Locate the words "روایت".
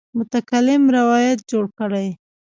0.97-1.39